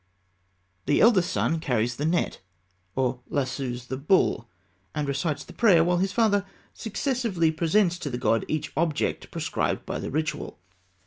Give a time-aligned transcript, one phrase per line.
[0.87, 2.41] The eldest son carries the net
[2.95, 4.49] or lassoes the bull,
[4.95, 6.43] and recites the prayer while his father
[6.73, 10.57] successively presents to the god each object prescribed by the ritual.